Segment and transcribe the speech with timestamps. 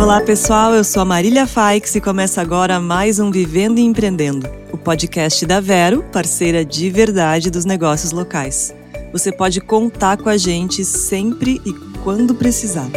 [0.00, 4.48] Olá pessoal, eu sou a Marília Faix e começa agora mais um Vivendo e Empreendendo,
[4.72, 8.74] o podcast da Vero, parceira de verdade dos negócios locais.
[9.12, 12.88] Você pode contar com a gente sempre e quando precisar.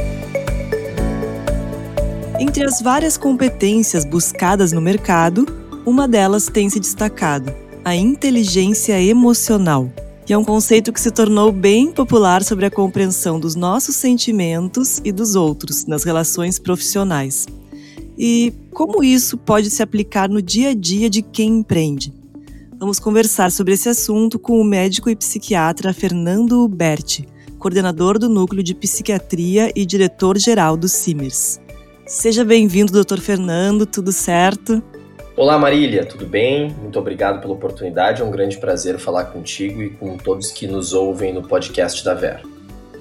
[2.39, 5.45] Entre as várias competências buscadas no mercado,
[5.85, 9.91] uma delas tem se destacado: a inteligência emocional.
[10.27, 15.01] E é um conceito que se tornou bem popular sobre a compreensão dos nossos sentimentos
[15.03, 17.45] e dos outros nas relações profissionais.
[18.17, 22.13] E como isso pode se aplicar no dia a dia de quem empreende?
[22.79, 27.27] Vamos conversar sobre esse assunto com o médico e psiquiatra Fernando Berti,
[27.59, 31.59] coordenador do Núcleo de Psiquiatria e diretor-geral do CIMERS.
[32.05, 34.81] Seja bem-vindo, doutor Fernando, tudo certo?
[35.35, 36.69] Olá Marília, tudo bem?
[36.79, 40.93] Muito obrigado pela oportunidade, é um grande prazer falar contigo e com todos que nos
[40.93, 42.41] ouvem no podcast da Vera.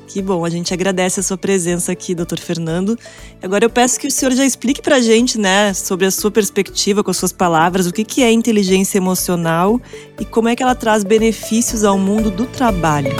[0.08, 2.98] Que bom, a gente agradece a sua presença aqui, doutor Fernando.
[3.42, 6.30] Agora eu peço que o senhor já explique para a gente, né, sobre a sua
[6.30, 9.78] perspectiva, com as suas palavras, o que é inteligência emocional
[10.18, 13.12] e como é que ela traz benefícios ao mundo do trabalho.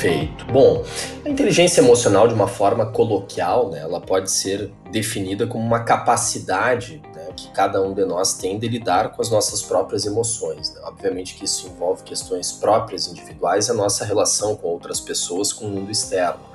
[0.00, 0.44] Perfeito.
[0.52, 0.84] Bom,
[1.24, 7.02] a inteligência emocional, de uma forma coloquial, né, ela pode ser definida como uma capacidade
[7.12, 10.72] né, que cada um de nós tem de lidar com as nossas próprias emoções.
[10.72, 10.80] Né?
[10.84, 15.66] Obviamente que isso envolve questões próprias, individuais, e a nossa relação com outras pessoas, com
[15.66, 16.46] o mundo externo.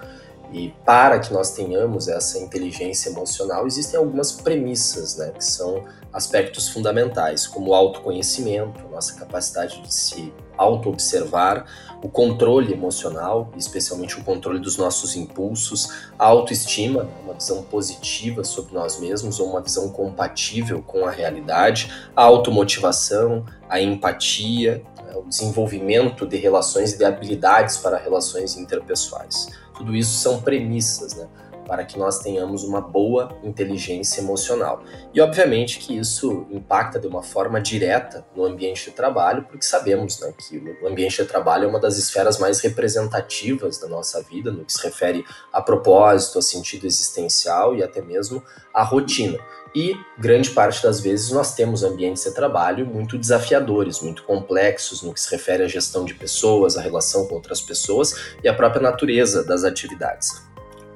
[0.53, 5.83] E para que nós tenhamos essa inteligência emocional, existem algumas premissas, né, que são
[6.13, 11.65] aspectos fundamentais, como o autoconhecimento, nossa capacidade de se auto-observar,
[12.03, 18.43] o controle emocional, especialmente o controle dos nossos impulsos, a autoestima, né, uma visão positiva
[18.43, 25.15] sobre nós mesmos ou uma visão compatível com a realidade, a automotivação, a empatia, né,
[25.15, 29.47] o desenvolvimento de relações e de habilidades para relações interpessoais.
[29.73, 31.27] Tudo isso são premissas, né?
[31.67, 34.83] Para que nós tenhamos uma boa inteligência emocional.
[35.13, 40.19] E obviamente que isso impacta de uma forma direta no ambiente de trabalho, porque sabemos
[40.19, 44.51] né, que o ambiente de trabalho é uma das esferas mais representativas da nossa vida,
[44.51, 48.43] no que se refere a propósito, a sentido existencial e até mesmo
[48.73, 49.39] a rotina.
[49.75, 55.11] E grande parte das vezes nós temos ambientes de trabalho muito desafiadores, muito complexos no
[55.11, 58.13] que se refere à gestão de pessoas, à relação com outras pessoas
[58.43, 60.52] e à própria natureza das atividades.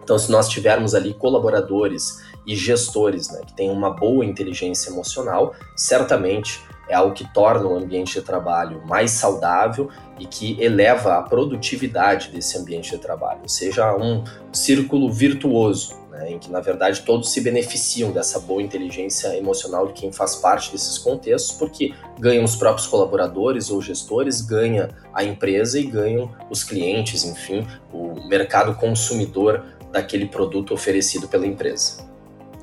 [0.07, 5.53] Então, se nós tivermos ali colaboradores e gestores né, que têm uma boa inteligência emocional,
[5.75, 11.23] certamente é algo que torna o ambiente de trabalho mais saudável e que eleva a
[11.23, 14.23] produtividade desse ambiente de trabalho, ou seja, um
[14.53, 19.93] círculo virtuoso, né, em que na verdade todos se beneficiam dessa boa inteligência emocional de
[19.93, 25.77] quem faz parte desses contextos, porque ganham os próprios colaboradores ou gestores, ganha a empresa
[25.77, 29.65] e ganham os clientes, enfim, o mercado consumidor
[29.97, 32.05] daquele produto oferecido pela empresa.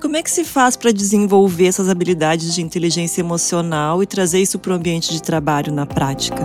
[0.00, 4.58] Como é que se faz para desenvolver essas habilidades de inteligência emocional e trazer isso
[4.58, 6.42] para o ambiente de trabalho na prática?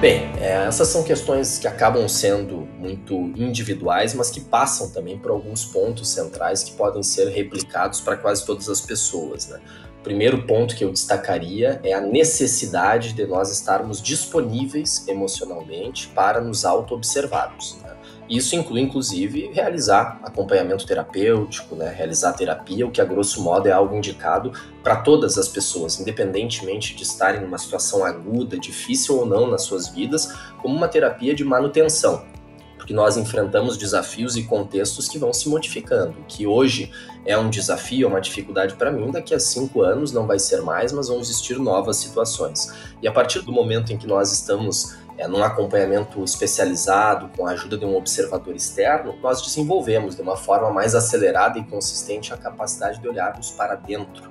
[0.00, 5.30] Bem, é, essas são questões que acabam sendo muito individuais, mas que passam também por
[5.30, 9.46] alguns pontos centrais que podem ser replicados para quase todas as pessoas.
[9.46, 9.60] Né?
[10.02, 16.64] Primeiro ponto que eu destacaria é a necessidade de nós estarmos disponíveis emocionalmente para nos
[16.64, 17.78] auto-observarmos.
[17.80, 17.94] Né?
[18.28, 21.88] Isso inclui, inclusive, realizar acompanhamento terapêutico, né?
[21.88, 24.52] realizar terapia, o que a grosso modo é algo indicado
[24.82, 29.88] para todas as pessoas, independentemente de estarem numa situação aguda, difícil ou não nas suas
[29.88, 32.31] vidas, como uma terapia de manutenção
[32.82, 36.16] porque nós enfrentamos desafios e contextos que vão se modificando.
[36.26, 36.90] Que hoje
[37.24, 40.62] é um desafio, é uma dificuldade para mim, daqui a cinco anos não vai ser
[40.62, 42.74] mais, mas vão existir novas situações.
[43.00, 47.52] E a partir do momento em que nós estamos é, num acompanhamento especializado, com a
[47.52, 52.36] ajuda de um observador externo, nós desenvolvemos de uma forma mais acelerada e consistente a
[52.36, 54.28] capacidade de olharmos para dentro,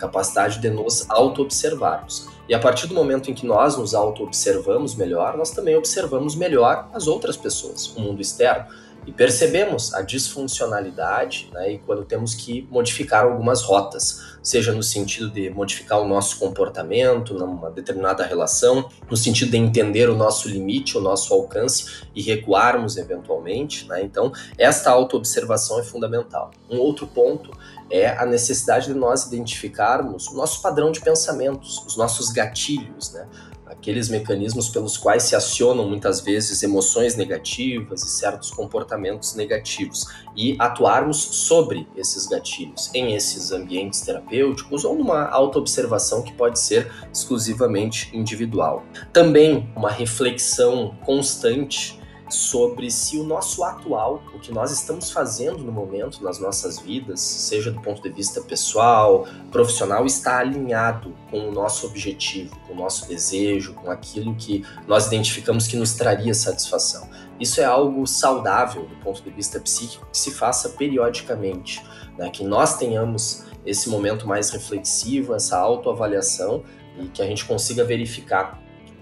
[0.00, 2.28] capacidade de nos auto-observarmos.
[2.48, 6.88] E a partir do momento em que nós nos auto-observamos melhor, nós também observamos melhor
[6.92, 8.66] as outras pessoas, o mundo externo.
[9.06, 15.30] E percebemos a disfuncionalidade né, e quando temos que modificar algumas rotas, seja no sentido
[15.30, 20.98] de modificar o nosso comportamento numa determinada relação, no sentido de entender o nosso limite,
[20.98, 23.88] o nosso alcance e recuarmos eventualmente.
[23.88, 24.02] Né?
[24.02, 26.50] Então, esta autoobservação é fundamental.
[26.68, 27.50] Um outro ponto
[27.90, 33.26] é a necessidade de nós identificarmos o nosso padrão de pensamentos, os nossos gatilhos, né?
[33.70, 40.06] Aqueles mecanismos pelos quais se acionam muitas vezes emoções negativas e certos comportamentos negativos
[40.36, 46.90] e atuarmos sobre esses gatilhos em esses ambientes terapêuticos ou numa autoobservação que pode ser
[47.12, 48.84] exclusivamente individual.
[49.12, 51.99] Também uma reflexão constante
[52.34, 57.20] sobre se o nosso atual, o que nós estamos fazendo no momento nas nossas vidas,
[57.20, 62.76] seja do ponto de vista pessoal, profissional, está alinhado com o nosso objetivo, com o
[62.76, 67.08] nosso desejo, com aquilo que nós identificamos que nos traria satisfação.
[67.38, 71.82] Isso é algo saudável do ponto de vista psíquico que se faça periodicamente,
[72.18, 72.28] né?
[72.28, 76.62] que nós tenhamos esse momento mais reflexivo, essa autoavaliação
[76.98, 78.59] e que a gente consiga verificar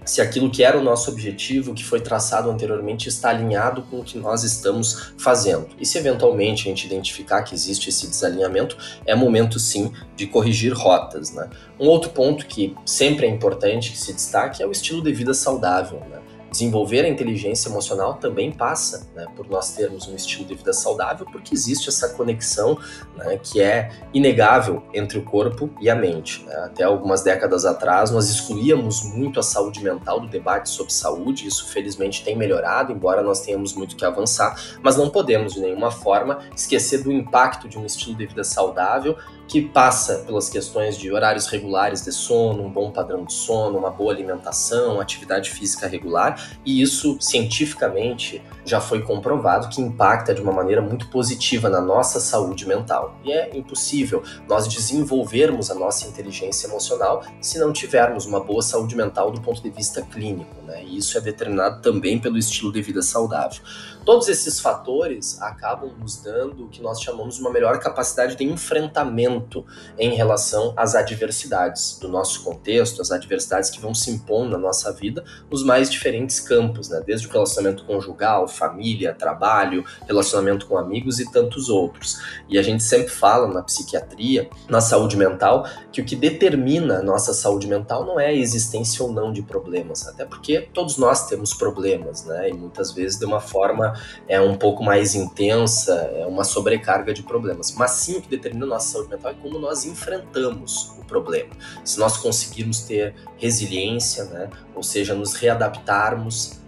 [0.09, 4.03] se aquilo que era o nosso objetivo, que foi traçado anteriormente, está alinhado com o
[4.03, 5.67] que nós estamos fazendo.
[5.79, 8.75] E se eventualmente a gente identificar que existe esse desalinhamento,
[9.05, 11.31] é momento sim de corrigir rotas.
[11.31, 11.47] Né?
[11.79, 15.35] Um outro ponto que sempre é importante que se destaque é o estilo de vida
[15.35, 15.99] saudável.
[16.09, 16.18] Né?
[16.51, 21.25] Desenvolver a inteligência emocional também passa né, por nós termos um estilo de vida saudável,
[21.31, 22.77] porque existe essa conexão
[23.15, 26.43] né, que é inegável entre o corpo e a mente.
[26.45, 26.55] Né?
[26.65, 31.67] Até algumas décadas atrás, nós excluíamos muito a saúde mental do debate sobre saúde, isso
[31.69, 36.39] felizmente tem melhorado, embora nós tenhamos muito que avançar, mas não podemos de nenhuma forma
[36.55, 39.17] esquecer do impacto de um estilo de vida saudável
[39.49, 43.89] que passa pelas questões de horários regulares de sono, um bom padrão de sono, uma
[43.89, 50.51] boa alimentação, atividade física regular, e isso cientificamente já foi comprovado que impacta de uma
[50.51, 53.19] maneira muito positiva na nossa saúde mental.
[53.23, 58.95] E é impossível nós desenvolvermos a nossa inteligência emocional se não tivermos uma boa saúde
[58.95, 60.83] mental do ponto de vista clínico, né?
[60.83, 63.61] E isso é determinado também pelo estilo de vida saudável.
[64.05, 68.43] Todos esses fatores acabam nos dando o que nós chamamos de uma melhor capacidade de
[68.43, 69.65] enfrentamento
[69.97, 74.91] em relação às adversidades do nosso contexto, as adversidades que vão se impondo na nossa
[74.91, 77.01] vida nos mais diferentes campos, né?
[77.05, 82.19] desde o relacionamento conjugal, família, trabalho, relacionamento com amigos e tantos outros.
[82.49, 87.01] E a gente sempre fala na psiquiatria, na saúde mental, que o que determina a
[87.01, 91.27] nossa saúde mental não é a existência ou não de problemas, até porque todos nós
[91.27, 92.49] temos problemas, né?
[92.49, 93.93] E muitas vezes de uma forma
[94.27, 97.73] é um pouco mais intensa, é uma sobrecarga de problemas.
[97.75, 101.49] Mas sim o que determina a nossa saúde mental é como nós enfrentamos o problema.
[101.83, 106.18] Se nós conseguirmos ter resiliência, né, ou seja, nos readaptarmos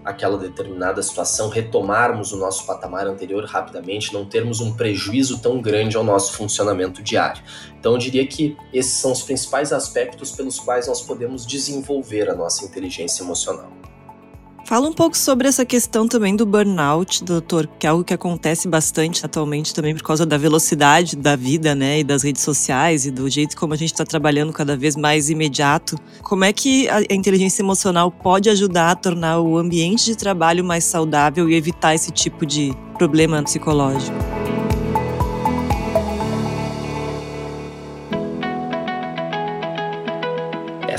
[0.03, 5.97] àquela determinada situação, retomarmos o nosso patamar anterior rapidamente, não termos um prejuízo tão grande
[5.97, 7.43] ao nosso funcionamento diário.
[7.79, 12.35] Então, eu diria que esses são os principais aspectos pelos quais nós podemos desenvolver a
[12.35, 13.80] nossa inteligência emocional.
[14.71, 18.69] Fala um pouco sobre essa questão também do burnout, doutor, que é algo que acontece
[18.69, 23.11] bastante atualmente também por causa da velocidade da vida, né, e das redes sociais e
[23.11, 25.97] do jeito como a gente está trabalhando cada vez mais imediato.
[26.23, 30.85] Como é que a inteligência emocional pode ajudar a tornar o ambiente de trabalho mais
[30.85, 34.40] saudável e evitar esse tipo de problema psicológico?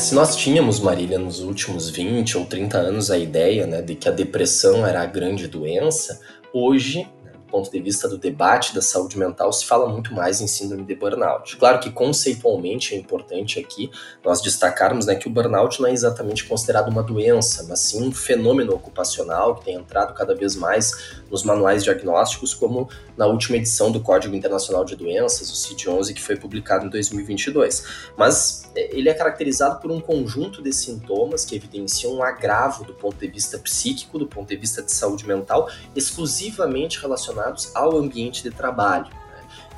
[0.02, 4.08] Se nós tínhamos, Marília, nos últimos 20 ou 30 anos a ideia né, de que
[4.08, 6.20] a depressão era a grande doença,
[6.52, 7.06] hoje
[7.52, 10.94] ponto de vista do debate da saúde mental, se fala muito mais em síndrome de
[10.94, 11.58] burnout.
[11.58, 13.90] Claro que conceitualmente é importante aqui
[14.24, 18.10] nós destacarmos né, que o burnout não é exatamente considerado uma doença, mas sim um
[18.10, 23.92] fenômeno ocupacional que tem entrado cada vez mais nos manuais diagnósticos, como na última edição
[23.92, 27.84] do Código Internacional de Doenças, o CID-11, que foi publicado em 2022.
[28.16, 32.94] Mas é, ele é caracterizado por um conjunto de sintomas que evidenciam um agravo do
[32.94, 37.96] ponto de vista psíquico, do ponto de vista de saúde mental, exclusivamente relacionado relacionados ao
[37.98, 39.06] ambiente de trabalho.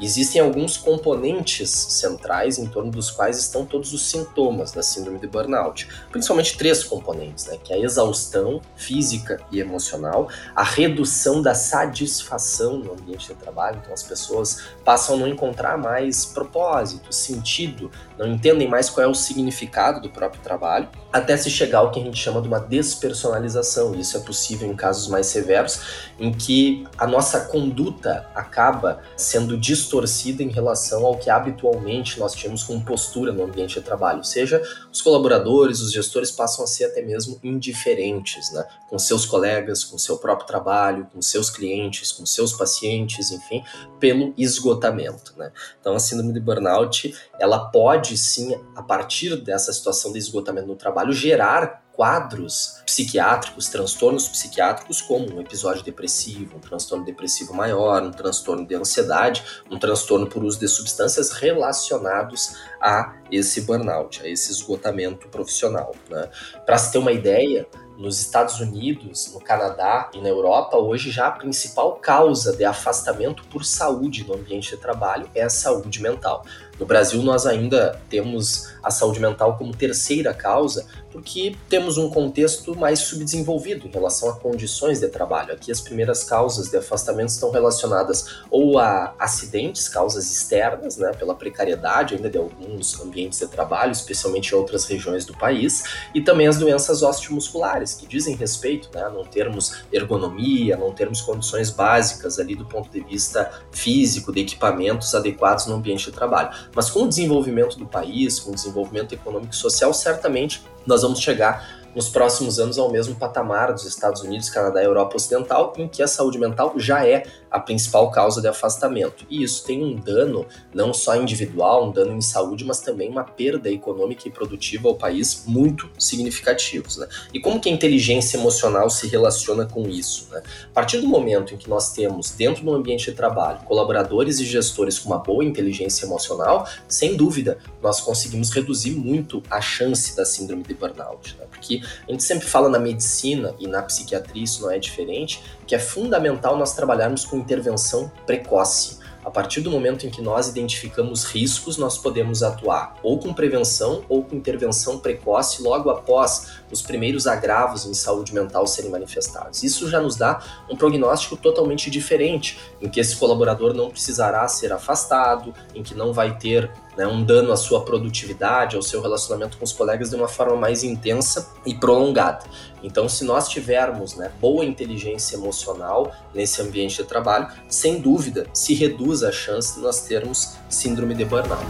[0.05, 5.27] Existem alguns componentes centrais em torno dos quais estão todos os sintomas da síndrome de
[5.27, 5.89] burnout.
[6.11, 7.57] Principalmente três componentes, né?
[7.65, 13.79] que é a exaustão física e emocional, a redução da satisfação no ambiente de trabalho,
[13.81, 19.09] então as pessoas passam a não encontrar mais propósito, sentido, não entendem mais qual é
[19.09, 22.61] o significado do próprio trabalho, até se chegar ao que a gente chama de uma
[22.61, 23.95] despersonalização.
[23.95, 25.81] Isso é possível em casos mais severos,
[26.19, 29.94] em que a nossa conduta acaba sendo distorcida
[30.43, 34.19] em relação ao que habitualmente nós tínhamos como postura no ambiente de trabalho.
[34.19, 38.67] Ou seja, os colaboradores, os gestores passam a ser até mesmo indiferentes, né?
[38.89, 43.63] Com seus colegas, com seu próprio trabalho, com seus clientes, com seus pacientes, enfim,
[44.01, 45.53] pelo esgotamento, né?
[45.81, 50.77] Então a síndrome de burnout, ela pode sim, a partir dessa situação de esgotamento no
[50.77, 58.11] trabalho, gerar quadros psiquiátricos, transtornos psiquiátricos, como um episódio depressivo, um transtorno depressivo maior, um
[58.11, 64.51] transtorno de ansiedade, um transtorno por uso de substâncias relacionados a esse burnout, a esse
[64.51, 65.95] esgotamento profissional.
[66.11, 66.29] Né?
[66.67, 71.29] Para se ter uma ideia, nos Estados Unidos, no Canadá e na Europa, hoje já
[71.29, 76.45] a principal causa de afastamento por saúde no ambiente de trabalho é a saúde mental.
[76.78, 82.76] No Brasil, nós ainda temos a saúde mental como terceira causa, porque temos um contexto
[82.76, 85.52] mais subdesenvolvido em relação a condições de trabalho.
[85.52, 91.35] Aqui, as primeiras causas de afastamento estão relacionadas ou a acidentes, causas externas, né, pela
[91.35, 96.49] precariedade ainda de alguns ambientes de trabalho, especialmente em outras regiões do país, e também
[96.49, 102.40] as doenças osteomusculares, que dizem respeito né, a não termos ergonomia, não termos condições básicas
[102.40, 106.50] ali do ponto de vista físico, de equipamentos adequados no ambiente de trabalho.
[106.75, 111.21] Mas com o desenvolvimento do país, com o desenvolvimento econômico e social, certamente nós vamos
[111.21, 115.87] chegar nos próximos anos ao mesmo patamar dos Estados Unidos, Canadá e Europa Ocidental, em
[115.87, 117.25] que a saúde mental já é
[117.55, 119.25] a principal causa de afastamento.
[119.31, 120.45] E isso tem um dano
[120.75, 124.97] não só individual, um dano em saúde, mas também uma perda econômica e produtiva ao
[124.97, 126.97] país muito significativos.
[126.97, 127.07] Né?
[127.33, 130.27] E como que a inteligência emocional se relaciona com isso?
[130.33, 130.43] Né?
[130.65, 134.45] A partir do momento em que nós temos, dentro do ambiente de trabalho, colaboradores e
[134.45, 140.25] gestores com uma boa inteligência emocional, sem dúvida, nós conseguimos reduzir muito a chance da
[140.25, 141.37] síndrome de burnout.
[141.39, 141.47] Né?
[141.49, 145.75] Porque a gente sempre fala na medicina e na psiquiatria, isso não é diferente, que
[145.75, 149.04] é fundamental nós trabalharmos com intervenção precoce.
[149.35, 154.05] A partir do momento em que nós identificamos riscos, nós podemos atuar ou com prevenção
[154.09, 159.64] ou com intervenção precoce logo após os primeiros agravos em saúde mental serem manifestados.
[159.64, 164.73] Isso já nos dá um prognóstico totalmente diferente, em que esse colaborador não precisará ser
[164.73, 169.59] afastado, em que não vai ter né, um dano à sua produtividade, ao seu relacionamento
[169.59, 172.45] com os colegas de uma forma mais intensa e prolongada.
[172.83, 178.75] Então, se nós tivermos né, boa inteligência emocional nesse ambiente de trabalho, sem dúvida se
[178.75, 181.64] reduz a chance de nós termos síndrome de burnout.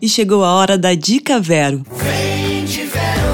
[0.00, 1.84] E chegou a hora da Dica Vero.
[1.90, 3.30] Vem de Vero!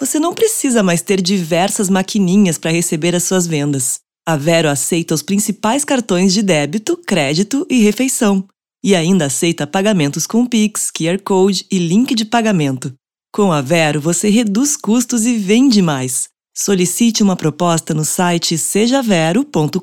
[0.00, 4.00] Você não precisa mais ter diversas maquininhas para receber as suas vendas.
[4.26, 8.46] A Vero aceita os principais cartões de débito, crédito e refeição.
[8.82, 12.94] E ainda aceita pagamentos com Pix, QR Code e link de pagamento.
[13.32, 16.28] Com a Vero, você reduz custos e vende mais.
[16.56, 19.80] Solicite uma proposta no site sejavero.com.br.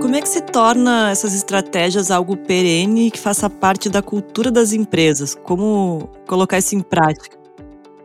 [0.00, 4.72] Como é que se torna essas estratégias algo perene que faça parte da cultura das
[4.72, 5.34] empresas?
[5.34, 7.43] Como colocar isso em prática?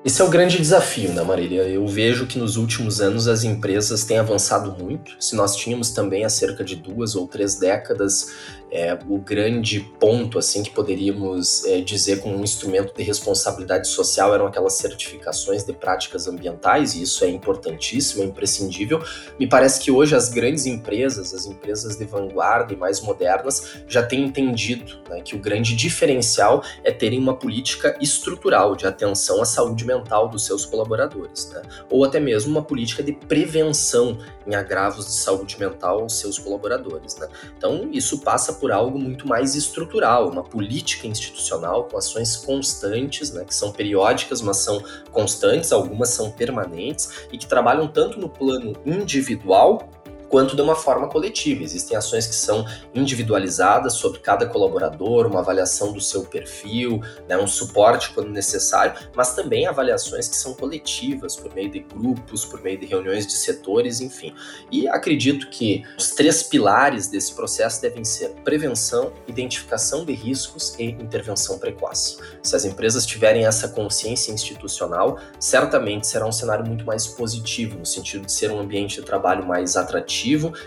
[0.04, 1.64] Esse é o grande desafio, né, Marília?
[1.64, 5.18] Eu vejo que nos últimos anos as empresas têm avançado muito.
[5.20, 8.32] Se nós tínhamos também há cerca de duas ou três décadas
[8.72, 14.34] é, o grande ponto assim que poderíamos é, dizer como um instrumento de responsabilidade social
[14.34, 19.04] eram aquelas certificações de práticas ambientais e isso é importantíssimo, é imprescindível.
[19.40, 24.04] Me parece que hoje as grandes empresas, as empresas de vanguarda e mais modernas já
[24.04, 29.46] têm entendido né, que o grande diferencial é terem uma política estrutural de atenção à
[29.46, 31.62] saúde mental dos seus colaboradores, né?
[31.90, 37.16] ou até mesmo uma política de prevenção em agravos de saúde mental aos seus colaboradores.
[37.18, 37.28] Né?
[37.58, 43.44] Então isso passa por algo muito mais estrutural, uma política institucional com ações constantes, né,
[43.44, 48.74] que são periódicas, mas são constantes, algumas são permanentes e que trabalham tanto no plano
[48.86, 49.90] individual
[50.30, 51.64] quanto de uma forma coletiva.
[51.64, 57.48] Existem ações que são individualizadas sobre cada colaborador, uma avaliação do seu perfil, né, um
[57.48, 62.80] suporte quando necessário, mas também avaliações que são coletivas, por meio de grupos, por meio
[62.80, 64.34] de reuniões de setores, enfim.
[64.72, 70.86] E acredito que os três pilares desse processo devem ser prevenção, identificação de riscos e
[70.86, 72.18] intervenção precoce.
[72.44, 77.86] Se as empresas tiverem essa consciência institucional, certamente será um cenário muito mais positivo, no
[77.86, 80.19] sentido de ser um ambiente de trabalho mais atrativo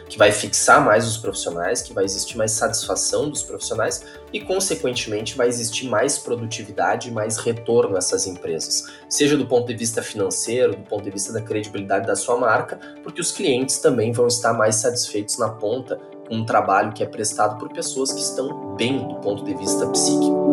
[0.09, 5.37] que vai fixar mais os profissionais, que vai existir mais satisfação dos profissionais e, consequentemente,
[5.37, 10.77] vai existir mais produtividade e mais retorno essas empresas, seja do ponto de vista financeiro,
[10.77, 14.53] do ponto de vista da credibilidade da sua marca, porque os clientes também vão estar
[14.53, 19.07] mais satisfeitos na ponta com um trabalho que é prestado por pessoas que estão bem
[19.07, 20.52] do ponto de vista psíquico.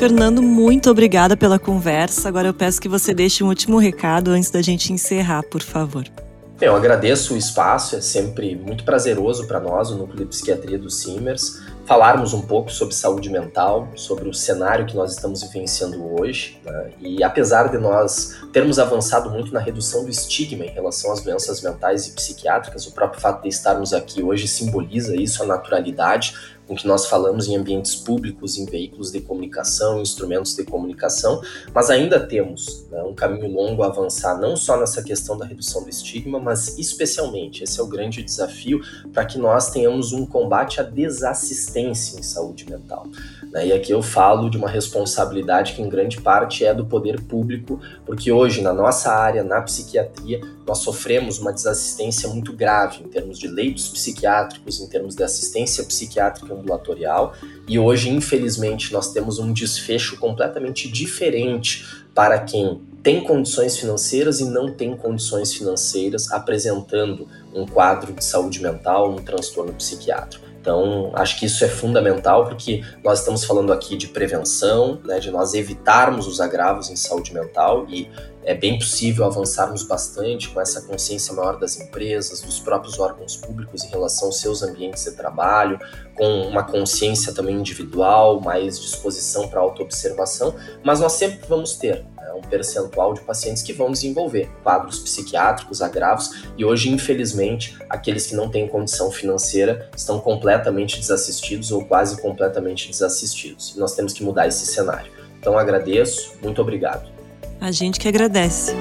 [0.00, 2.26] Fernando, muito obrigada pela conversa.
[2.26, 6.06] Agora eu peço que você deixe um último recado antes da gente encerrar, por favor.
[6.58, 10.90] Eu agradeço o espaço, é sempre muito prazeroso para nós, o Núcleo de Psiquiatria do
[10.90, 16.58] Simers, falarmos um pouco sobre saúde mental, sobre o cenário que nós estamos vivenciando hoje.
[16.64, 16.90] Né?
[17.00, 21.60] E apesar de nós termos avançado muito na redução do estigma em relação às doenças
[21.62, 26.34] mentais e psiquiátricas, o próprio fato de estarmos aqui hoje simboliza isso, a naturalidade
[26.70, 31.42] com que nós falamos em ambientes públicos, em veículos de comunicação, instrumentos de comunicação,
[31.74, 35.82] mas ainda temos né, um caminho longo a avançar, não só nessa questão da redução
[35.82, 38.80] do estigma, mas especialmente, esse é o grande desafio,
[39.12, 43.04] para que nós tenhamos um combate à desassistência em saúde mental.
[43.50, 43.66] Né?
[43.66, 47.80] E aqui eu falo de uma responsabilidade que, em grande parte, é do poder público,
[48.06, 53.40] porque hoje, na nossa área, na psiquiatria, nós sofremos uma desassistência muito grave em termos
[53.40, 57.34] de leitos psiquiátricos, em termos de assistência psiquiátrica ambulatorial,
[57.66, 64.44] e hoje, infelizmente, nós temos um desfecho completamente diferente para quem tem condições financeiras e
[64.44, 70.49] não tem condições financeiras, apresentando um quadro de saúde mental, um transtorno psiquiátrico.
[70.60, 75.30] Então, acho que isso é fundamental porque nós estamos falando aqui de prevenção, né, de
[75.30, 78.10] nós evitarmos os agravos em saúde mental e
[78.44, 83.84] é bem possível avançarmos bastante com essa consciência maior das empresas, dos próprios órgãos públicos
[83.84, 85.78] em relação aos seus ambientes de trabalho,
[86.14, 92.32] com uma consciência também individual, mais disposição para autoobservação, mas nós sempre vamos ter né,
[92.32, 98.34] um percentual de pacientes que vão desenvolver quadros psiquiátricos, agravos, e hoje, infelizmente, aqueles que
[98.34, 103.74] não têm condição financeira estão completamente desassistidos ou quase completamente desassistidos.
[103.76, 105.10] Nós temos que mudar esse cenário.
[105.38, 107.08] Então agradeço, muito obrigado.
[107.60, 108.72] A gente que agradece.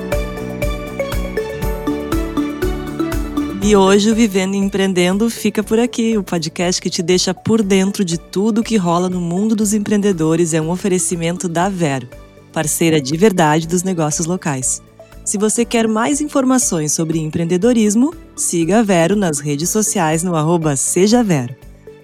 [3.62, 6.18] E hoje o Vivendo e Empreendendo fica por aqui.
[6.18, 10.54] O podcast que te deixa por dentro de tudo que rola no mundo dos empreendedores
[10.54, 12.08] é um oferecimento da Vero,
[12.52, 14.82] parceira de verdade dos negócios locais.
[15.24, 20.76] Se você quer mais informações sobre empreendedorismo, siga a Vero nas redes sociais no arroba
[20.76, 21.56] Seja Vero.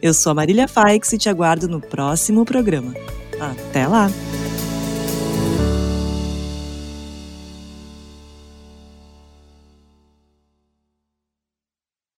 [0.01, 2.93] Eu sou a Marília Faix e te aguardo no próximo programa.
[3.39, 4.11] Até lá!